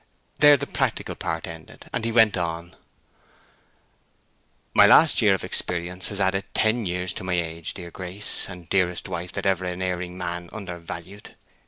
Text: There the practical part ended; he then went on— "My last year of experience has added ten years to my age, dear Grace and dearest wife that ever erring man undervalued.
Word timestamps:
There 0.39 0.57
the 0.57 0.65
practical 0.65 1.13
part 1.13 1.45
ended; 1.45 1.85
he 1.93 1.99
then 2.01 2.13
went 2.15 2.35
on— 2.35 2.75
"My 4.73 4.87
last 4.87 5.21
year 5.21 5.35
of 5.35 5.43
experience 5.43 6.07
has 6.09 6.19
added 6.19 6.45
ten 6.55 6.87
years 6.87 7.13
to 7.13 7.23
my 7.23 7.33
age, 7.33 7.75
dear 7.75 7.91
Grace 7.91 8.49
and 8.49 8.67
dearest 8.67 9.07
wife 9.07 9.31
that 9.33 9.45
ever 9.45 9.63
erring 9.63 10.17
man 10.17 10.49
undervalued. 10.51 11.35